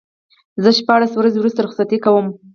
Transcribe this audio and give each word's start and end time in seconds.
زه 0.63 0.69
شپاړس 0.79 1.11
ورځې 1.15 1.37
وروسته 1.39 1.63
رخصتي 1.65 1.97
کوم. 2.05 2.25